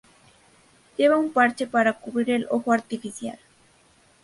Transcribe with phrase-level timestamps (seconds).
[0.97, 3.37] Lleva un parche para cubrir el ojo artificial.